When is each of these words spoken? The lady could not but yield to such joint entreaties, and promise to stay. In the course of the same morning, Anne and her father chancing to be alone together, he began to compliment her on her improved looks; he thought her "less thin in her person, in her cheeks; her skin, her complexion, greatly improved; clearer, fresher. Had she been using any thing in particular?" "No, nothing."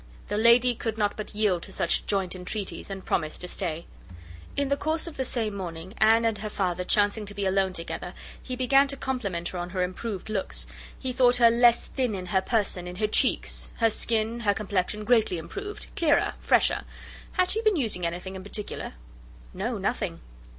The 0.29 0.37
lady 0.39 0.73
could 0.73 0.97
not 0.97 1.15
but 1.15 1.35
yield 1.35 1.61
to 1.61 1.71
such 1.71 2.07
joint 2.07 2.33
entreaties, 2.35 2.89
and 2.89 3.05
promise 3.05 3.37
to 3.37 3.47
stay. 3.47 3.85
In 4.57 4.69
the 4.69 4.75
course 4.75 5.05
of 5.05 5.15
the 5.15 5.23
same 5.23 5.55
morning, 5.55 5.93
Anne 5.99 6.25
and 6.25 6.39
her 6.39 6.49
father 6.49 6.83
chancing 6.83 7.23
to 7.27 7.35
be 7.35 7.45
alone 7.45 7.71
together, 7.73 8.15
he 8.41 8.55
began 8.55 8.87
to 8.87 8.97
compliment 8.97 9.49
her 9.49 9.59
on 9.59 9.69
her 9.69 9.83
improved 9.83 10.27
looks; 10.31 10.65
he 10.97 11.13
thought 11.13 11.35
her 11.35 11.51
"less 11.51 11.85
thin 11.85 12.15
in 12.15 12.25
her 12.25 12.41
person, 12.41 12.87
in 12.87 12.95
her 12.95 13.05
cheeks; 13.05 13.69
her 13.75 13.91
skin, 13.91 14.39
her 14.39 14.55
complexion, 14.55 15.03
greatly 15.03 15.37
improved; 15.37 15.85
clearer, 15.95 16.33
fresher. 16.39 16.81
Had 17.33 17.51
she 17.51 17.61
been 17.61 17.75
using 17.75 18.03
any 18.03 18.19
thing 18.19 18.35
in 18.35 18.41
particular?" 18.41 18.93
"No, 19.53 19.77
nothing." 19.77 20.19